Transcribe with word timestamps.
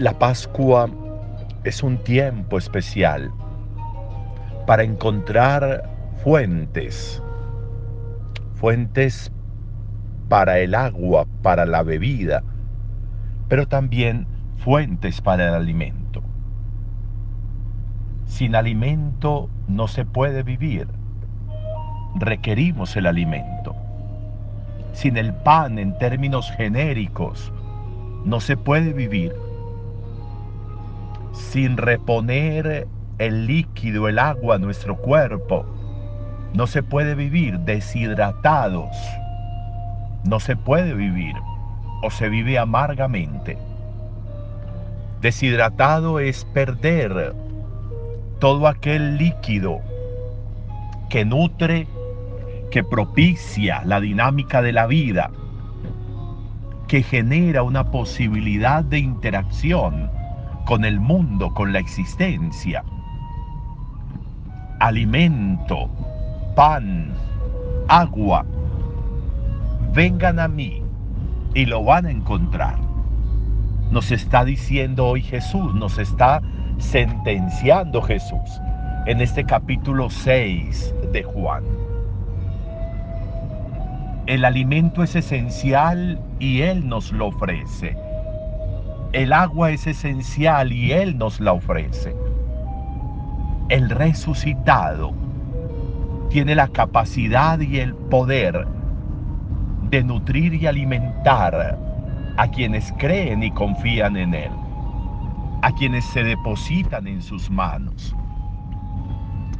La 0.00 0.18
Pascua 0.18 0.88
es 1.62 1.82
un 1.82 1.98
tiempo 1.98 2.56
especial 2.56 3.30
para 4.66 4.82
encontrar 4.82 5.90
fuentes, 6.24 7.22
fuentes 8.54 9.30
para 10.30 10.58
el 10.60 10.74
agua, 10.74 11.26
para 11.42 11.66
la 11.66 11.82
bebida, 11.82 12.42
pero 13.48 13.68
también 13.68 14.26
fuentes 14.56 15.20
para 15.20 15.48
el 15.48 15.54
alimento. 15.54 16.22
Sin 18.24 18.54
alimento 18.54 19.50
no 19.68 19.86
se 19.86 20.06
puede 20.06 20.42
vivir. 20.42 20.88
Requerimos 22.14 22.96
el 22.96 23.04
alimento. 23.04 23.76
Sin 24.94 25.18
el 25.18 25.34
pan 25.34 25.78
en 25.78 25.98
términos 25.98 26.50
genéricos 26.52 27.52
no 28.24 28.40
se 28.40 28.56
puede 28.56 28.94
vivir. 28.94 29.49
Sin 31.48 31.76
reponer 31.76 32.86
el 33.18 33.46
líquido, 33.48 34.06
el 34.06 34.20
agua 34.20 34.54
a 34.54 34.58
nuestro 34.58 34.96
cuerpo, 34.96 35.66
no 36.54 36.68
se 36.68 36.84
puede 36.84 37.16
vivir 37.16 37.58
deshidratados. 37.60 38.96
No 40.24 40.38
se 40.38 40.54
puede 40.54 40.94
vivir 40.94 41.34
o 42.02 42.10
se 42.10 42.28
vive 42.28 42.56
amargamente. 42.56 43.58
Deshidratado 45.20 46.20
es 46.20 46.44
perder 46.44 47.34
todo 48.38 48.68
aquel 48.68 49.18
líquido 49.18 49.80
que 51.08 51.24
nutre, 51.24 51.88
que 52.70 52.84
propicia 52.84 53.82
la 53.84 54.00
dinámica 54.00 54.62
de 54.62 54.72
la 54.72 54.86
vida, 54.86 55.32
que 56.86 57.02
genera 57.02 57.64
una 57.64 57.90
posibilidad 57.90 58.84
de 58.84 59.00
interacción 59.00 60.19
con 60.70 60.84
el 60.84 61.00
mundo, 61.00 61.52
con 61.52 61.72
la 61.72 61.80
existencia. 61.80 62.84
Alimento, 64.78 65.90
pan, 66.54 67.12
agua, 67.88 68.46
vengan 69.92 70.38
a 70.38 70.46
mí 70.46 70.80
y 71.54 71.66
lo 71.66 71.82
van 71.82 72.06
a 72.06 72.12
encontrar. 72.12 72.78
Nos 73.90 74.12
está 74.12 74.44
diciendo 74.44 75.08
hoy 75.08 75.22
Jesús, 75.22 75.74
nos 75.74 75.98
está 75.98 76.40
sentenciando 76.78 78.00
Jesús 78.00 78.60
en 79.06 79.20
este 79.20 79.42
capítulo 79.42 80.08
6 80.08 80.94
de 81.12 81.24
Juan. 81.24 81.64
El 84.26 84.44
alimento 84.44 85.02
es 85.02 85.16
esencial 85.16 86.20
y 86.38 86.60
Él 86.60 86.88
nos 86.88 87.10
lo 87.10 87.26
ofrece. 87.26 87.96
El 89.12 89.32
agua 89.32 89.72
es 89.72 89.88
esencial 89.88 90.70
y 90.70 90.92
Él 90.92 91.18
nos 91.18 91.40
la 91.40 91.52
ofrece. 91.52 92.14
El 93.68 93.90
resucitado 93.90 95.12
tiene 96.28 96.54
la 96.54 96.68
capacidad 96.68 97.58
y 97.58 97.80
el 97.80 97.92
poder 97.92 98.68
de 99.90 100.04
nutrir 100.04 100.54
y 100.54 100.68
alimentar 100.68 101.76
a 102.36 102.48
quienes 102.52 102.92
creen 102.98 103.42
y 103.42 103.50
confían 103.50 104.16
en 104.16 104.32
Él, 104.32 104.52
a 105.62 105.72
quienes 105.72 106.04
se 106.04 106.22
depositan 106.22 107.08
en 107.08 107.20
sus 107.20 107.50
manos, 107.50 108.14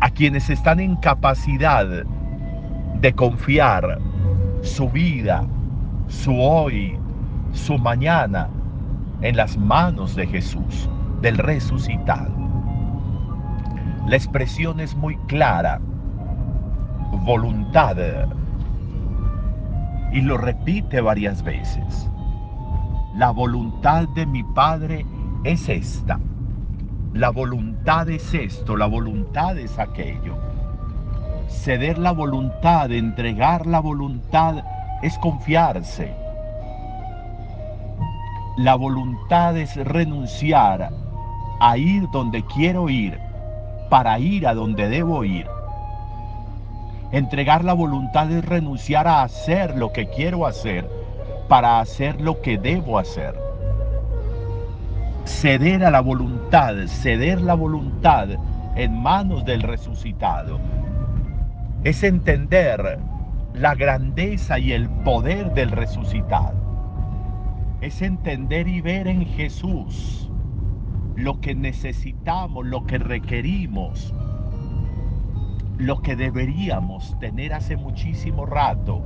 a 0.00 0.10
quienes 0.10 0.50
están 0.50 0.78
en 0.78 0.94
capacidad 0.96 1.86
de 3.00 3.12
confiar 3.14 3.98
su 4.60 4.90
vida, 4.90 5.46
su 6.06 6.38
hoy, 6.38 6.98
su 7.54 7.78
mañana 7.78 8.50
en 9.22 9.36
las 9.36 9.56
manos 9.56 10.14
de 10.14 10.26
Jesús, 10.26 10.88
del 11.20 11.38
resucitado. 11.38 12.32
La 14.06 14.16
expresión 14.16 14.80
es 14.80 14.94
muy 14.94 15.16
clara, 15.26 15.80
voluntad, 17.24 17.96
y 20.12 20.20
lo 20.20 20.38
repite 20.38 21.00
varias 21.00 21.42
veces. 21.42 22.10
La 23.14 23.30
voluntad 23.30 24.08
de 24.10 24.26
mi 24.26 24.42
Padre 24.42 25.04
es 25.44 25.68
esta. 25.68 26.18
La 27.12 27.30
voluntad 27.30 28.08
es 28.08 28.32
esto, 28.32 28.76
la 28.76 28.86
voluntad 28.86 29.58
es 29.58 29.78
aquello. 29.78 30.36
Ceder 31.48 31.98
la 31.98 32.12
voluntad, 32.12 32.92
entregar 32.92 33.66
la 33.66 33.80
voluntad 33.80 34.62
es 35.02 35.18
confiarse. 35.18 36.14
La 38.58 38.74
voluntad 38.74 39.56
es 39.56 39.76
renunciar 39.76 40.90
a 41.60 41.78
ir 41.78 42.10
donde 42.10 42.44
quiero 42.44 42.88
ir 42.88 43.16
para 43.88 44.18
ir 44.18 44.48
a 44.48 44.54
donde 44.54 44.88
debo 44.88 45.22
ir. 45.22 45.46
Entregar 47.12 47.62
la 47.62 47.72
voluntad 47.72 48.28
es 48.32 48.44
renunciar 48.44 49.06
a 49.06 49.22
hacer 49.22 49.76
lo 49.76 49.92
que 49.92 50.08
quiero 50.08 50.44
hacer 50.44 50.90
para 51.48 51.78
hacer 51.78 52.20
lo 52.20 52.42
que 52.42 52.58
debo 52.58 52.98
hacer. 52.98 53.38
Ceder 55.24 55.84
a 55.84 55.92
la 55.92 56.00
voluntad, 56.00 56.74
ceder 56.88 57.40
la 57.40 57.54
voluntad 57.54 58.28
en 58.74 59.00
manos 59.00 59.44
del 59.44 59.62
resucitado, 59.62 60.58
es 61.84 62.02
entender 62.02 62.98
la 63.54 63.76
grandeza 63.76 64.58
y 64.58 64.72
el 64.72 64.88
poder 64.88 65.54
del 65.54 65.70
resucitado. 65.70 66.67
Es 67.80 68.02
entender 68.02 68.66
y 68.66 68.80
ver 68.80 69.06
en 69.06 69.24
Jesús 69.24 70.28
lo 71.14 71.40
que 71.40 71.54
necesitamos, 71.54 72.66
lo 72.66 72.84
que 72.86 72.98
requerimos, 72.98 74.12
lo 75.76 76.02
que 76.02 76.16
deberíamos 76.16 77.16
tener 77.20 77.54
hace 77.54 77.76
muchísimo 77.76 78.46
rato, 78.46 79.00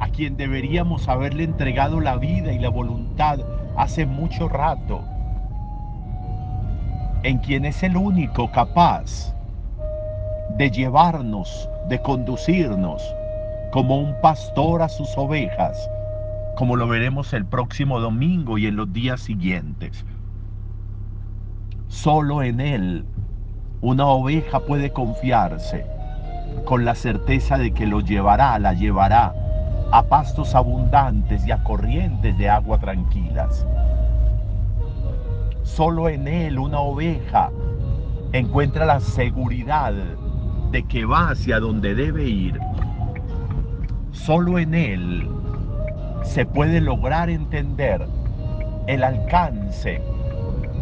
a 0.00 0.08
quien 0.08 0.36
deberíamos 0.36 1.08
haberle 1.08 1.44
entregado 1.44 2.00
la 2.00 2.16
vida 2.16 2.52
y 2.52 2.58
la 2.58 2.68
voluntad 2.68 3.38
hace 3.76 4.06
mucho 4.06 4.48
rato, 4.48 5.04
en 7.22 7.38
quien 7.38 7.64
es 7.64 7.84
el 7.84 7.96
único 7.96 8.50
capaz 8.50 9.36
de 10.58 10.68
llevarnos, 10.68 11.68
de 11.88 12.02
conducirnos 12.02 13.02
como 13.72 13.98
un 13.98 14.20
pastor 14.20 14.82
a 14.82 14.88
sus 14.88 15.16
ovejas, 15.16 15.88
como 16.56 16.76
lo 16.76 16.86
veremos 16.88 17.32
el 17.32 17.44
próximo 17.46 18.00
domingo 18.00 18.58
y 18.58 18.66
en 18.66 18.76
los 18.76 18.92
días 18.92 19.20
siguientes. 19.20 20.04
Solo 21.88 22.42
en 22.42 22.60
Él 22.60 23.04
una 23.80 24.06
oveja 24.06 24.60
puede 24.60 24.92
confiarse 24.92 25.84
con 26.64 26.84
la 26.84 26.94
certeza 26.94 27.58
de 27.58 27.72
que 27.72 27.86
lo 27.86 28.00
llevará, 28.00 28.58
la 28.58 28.72
llevará 28.72 29.34
a 29.92 30.02
pastos 30.04 30.54
abundantes 30.54 31.46
y 31.46 31.50
a 31.50 31.62
corrientes 31.62 32.36
de 32.38 32.48
agua 32.48 32.78
tranquilas. 32.78 33.66
Solo 35.62 36.08
en 36.08 36.28
Él 36.28 36.58
una 36.58 36.80
oveja 36.80 37.50
encuentra 38.32 38.86
la 38.86 39.00
seguridad 39.00 39.92
de 40.70 40.82
que 40.84 41.04
va 41.04 41.30
hacia 41.30 41.60
donde 41.60 41.94
debe 41.94 42.24
ir. 42.24 42.58
Solo 44.12 44.58
en 44.58 44.74
Él 44.74 45.28
se 46.24 46.44
puede 46.44 46.80
lograr 46.80 47.30
entender 47.30 48.04
el 48.88 49.04
alcance 49.04 50.02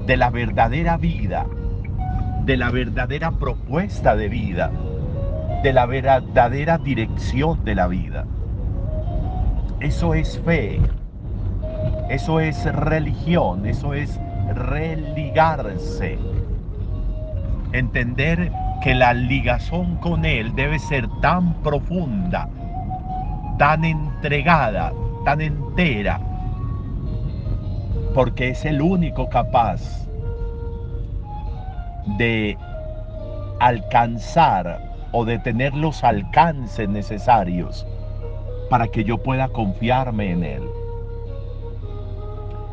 de 0.07 0.17
la 0.17 0.31
verdadera 0.31 0.97
vida 0.97 1.47
de 2.45 2.57
la 2.57 2.71
verdadera 2.71 3.31
propuesta 3.31 4.17
de 4.17 4.29
vida, 4.29 4.71
de 5.63 5.73
la 5.73 5.87
verdadera 5.87 6.79
dirección 6.79 7.65
de 7.65 7.75
la 7.75 7.87
vida. 7.87 8.25
Eso 9.81 10.15
es 10.15 10.41
fe, 10.41 10.81
eso 12.09 12.41
es 12.41 12.65
religión, 12.75 13.67
eso 13.67 13.95
es 13.95 14.19
religarse. 14.55 16.19
Entender 17.73 18.51
que 18.83 18.95
la 18.95 19.15
ligación 19.15 19.97
con 19.97 20.25
Él 20.25 20.55
debe 20.57 20.81
ser 20.81 21.09
tan 21.21 21.55
profunda, 21.63 22.49
tan 23.59 23.85
entregada, 23.85 24.93
tan 25.25 25.41
entera, 25.41 26.21
porque 28.15 28.51
es 28.51 28.65
el 28.65 28.83
único 28.83 29.29
capaz 29.29 30.07
de 32.19 32.57
alcanzar 33.61 34.81
o 35.13 35.25
de 35.25 35.39
tener 35.39 35.75
los 35.75 36.03
alcances 36.03 36.89
necesarios 36.89 37.87
para 38.71 38.89
que 38.89 39.05
yo 39.05 39.19
pueda 39.19 39.49
confiarme 39.49 40.33
en 40.33 40.45
Él. 40.45 40.63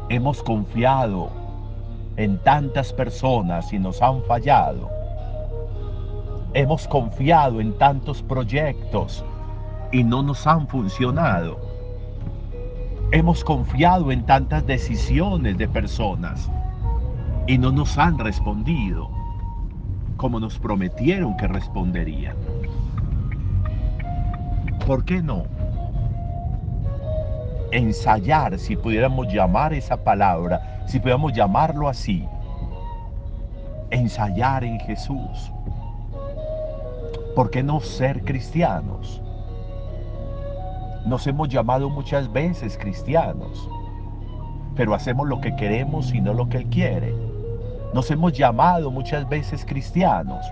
Hemos 0.09 0.41
confiado 0.41 1.29
en 2.15 2.37
tantas 2.39 2.91
personas 2.91 3.71
y 3.71 3.79
nos 3.79 4.01
han 4.01 4.23
fallado. 4.23 4.89
Hemos 6.53 6.87
confiado 6.87 7.61
en 7.61 7.77
tantos 7.77 8.23
proyectos 8.23 9.23
y 9.91 10.03
no 10.03 10.23
nos 10.23 10.47
han 10.47 10.67
funcionado. 10.67 11.68
Hemos 13.11 13.43
confiado 13.43 14.11
en 14.11 14.23
tantas 14.23 14.67
decisiones 14.67 15.57
de 15.57 15.67
personas 15.67 16.47
y 17.47 17.57
no 17.57 17.71
nos 17.71 17.97
han 17.97 18.19
respondido 18.19 19.09
como 20.15 20.39
nos 20.39 20.59
prometieron 20.59 21.35
que 21.35 21.47
responderían. 21.47 22.35
¿Por 24.85 25.03
qué 25.05 25.23
no? 25.23 25.45
Ensayar, 27.71 28.59
si 28.59 28.75
pudiéramos 28.75 29.33
llamar 29.33 29.73
esa 29.73 30.03
palabra, 30.03 30.83
si 30.85 30.99
pudiéramos 30.99 31.33
llamarlo 31.33 31.89
así, 31.89 32.27
ensayar 33.89 34.63
en 34.63 34.79
Jesús. 34.81 35.51
¿Por 37.35 37.49
qué 37.49 37.63
no 37.63 37.79
ser 37.79 38.23
cristianos? 38.23 39.23
Nos 41.09 41.25
hemos 41.25 41.49
llamado 41.49 41.89
muchas 41.89 42.31
veces 42.31 42.77
cristianos, 42.77 43.67
pero 44.75 44.93
hacemos 44.93 45.27
lo 45.27 45.41
que 45.41 45.55
queremos 45.55 46.13
y 46.13 46.21
no 46.21 46.35
lo 46.35 46.47
que 46.47 46.57
Él 46.57 46.65
quiere. 46.67 47.15
Nos 47.95 48.11
hemos 48.11 48.33
llamado 48.33 48.91
muchas 48.91 49.27
veces 49.27 49.65
cristianos, 49.65 50.45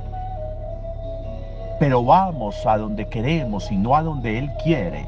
pero 1.79 2.03
vamos 2.03 2.65
a 2.65 2.75
donde 2.79 3.07
queremos 3.07 3.71
y 3.71 3.77
no 3.77 3.95
a 3.95 4.01
donde 4.01 4.39
Él 4.39 4.49
quiere. 4.63 5.07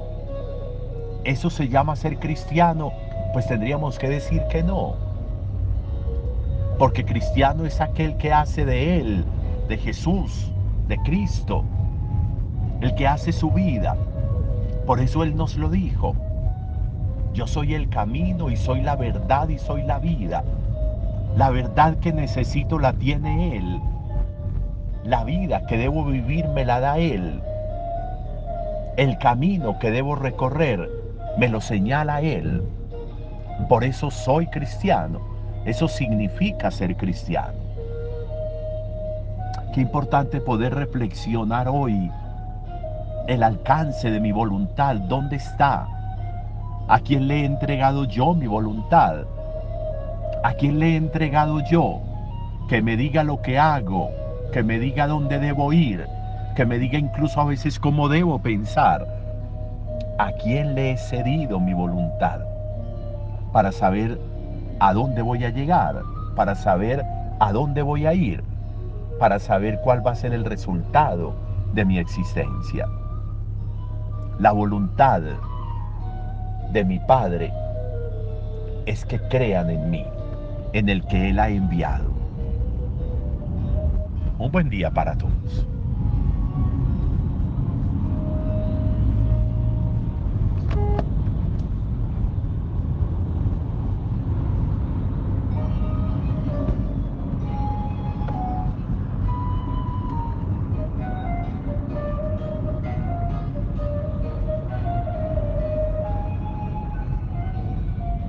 ¿Eso 1.23 1.49
se 1.49 1.67
llama 1.67 1.95
ser 1.95 2.19
cristiano? 2.19 2.91
Pues 3.33 3.47
tendríamos 3.47 3.97
que 3.97 4.07
decir 4.07 4.43
que 4.51 4.61
no. 4.61 4.97
Porque 6.77 7.03
cristiano 7.03 7.65
es 7.65 7.81
aquel 7.81 8.17
que 8.17 8.31
hace 8.31 8.65
de 8.65 8.99
Él, 8.99 9.25
de 9.67 9.77
Jesús, 9.79 10.51
de 10.87 10.97
Cristo, 10.99 11.63
el 12.81 12.93
que 12.93 13.07
hace 13.07 13.31
su 13.31 13.49
vida. 13.49 13.97
Por 14.89 14.99
eso 14.99 15.21
Él 15.21 15.35
nos 15.35 15.55
lo 15.55 15.69
dijo. 15.69 16.15
Yo 17.31 17.45
soy 17.45 17.75
el 17.75 17.89
camino 17.89 18.49
y 18.49 18.57
soy 18.57 18.81
la 18.81 18.95
verdad 18.95 19.47
y 19.47 19.59
soy 19.59 19.83
la 19.83 19.99
vida. 19.99 20.43
La 21.37 21.51
verdad 21.51 21.99
que 21.99 22.11
necesito 22.11 22.79
la 22.79 22.93
tiene 22.93 23.55
Él. 23.55 23.79
La 25.03 25.23
vida 25.23 25.67
que 25.67 25.77
debo 25.77 26.05
vivir 26.05 26.47
me 26.47 26.65
la 26.65 26.79
da 26.79 26.97
Él. 26.97 27.39
El 28.97 29.19
camino 29.19 29.77
que 29.77 29.91
debo 29.91 30.15
recorrer 30.15 30.89
me 31.37 31.49
lo 31.49 31.61
señala 31.61 32.21
Él. 32.21 32.63
Por 33.69 33.83
eso 33.83 34.09
soy 34.09 34.47
cristiano. 34.47 35.21
Eso 35.65 35.87
significa 35.87 36.71
ser 36.71 36.97
cristiano. 36.97 37.59
Qué 39.71 39.81
importante 39.81 40.41
poder 40.41 40.73
reflexionar 40.73 41.67
hoy 41.67 42.09
el 43.27 43.43
alcance 43.43 44.11
de 44.11 44.19
mi 44.19 44.31
voluntad. 44.31 44.95
¿Dónde 44.95 45.35
está? 45.35 45.87
¿A 46.87 46.99
quién 46.99 47.27
le 47.27 47.41
he 47.41 47.45
entregado 47.45 48.05
yo 48.05 48.33
mi 48.33 48.47
voluntad? 48.47 49.25
¿A 50.43 50.53
quién 50.53 50.79
le 50.79 50.93
he 50.93 50.95
entregado 50.95 51.59
yo? 51.61 51.99
Que 52.67 52.81
me 52.81 52.97
diga 52.97 53.23
lo 53.23 53.41
que 53.41 53.59
hago, 53.59 54.09
que 54.51 54.63
me 54.63 54.79
diga 54.79 55.07
dónde 55.07 55.37
debo 55.39 55.73
ir, 55.73 56.07
que 56.55 56.65
me 56.65 56.79
diga 56.79 56.97
incluso 56.97 57.41
a 57.41 57.45
veces 57.45 57.79
cómo 57.79 58.09
debo 58.09 58.39
pensar. 58.39 59.05
¿A 60.17 60.31
quién 60.31 60.75
le 60.75 60.91
he 60.91 60.97
cedido 60.97 61.59
mi 61.59 61.73
voluntad? 61.73 62.39
Para 63.53 63.71
saber 63.71 64.19
a 64.79 64.93
dónde 64.93 65.21
voy 65.21 65.45
a 65.45 65.49
llegar, 65.49 66.01
para 66.35 66.55
saber 66.55 67.03
a 67.39 67.51
dónde 67.51 67.81
voy 67.81 68.05
a 68.05 68.13
ir, 68.13 68.43
para 69.19 69.39
saber 69.39 69.79
cuál 69.83 70.05
va 70.05 70.11
a 70.11 70.15
ser 70.15 70.33
el 70.33 70.45
resultado 70.45 71.33
de 71.73 71.85
mi 71.85 71.99
existencia. 71.99 72.87
La 74.39 74.53
voluntad 74.53 75.21
de 76.71 76.85
mi 76.85 76.97
Padre 76.99 77.51
es 78.85 79.03
que 79.03 79.19
crean 79.19 79.69
en 79.69 79.89
mí 79.89 80.05
en 80.71 80.87
el 80.87 81.05
que 81.07 81.31
Él 81.31 81.39
ha 81.39 81.49
enviado. 81.49 82.09
Un 84.37 84.49
buen 84.49 84.69
día 84.69 84.91
para 84.91 85.17
todos. 85.17 85.67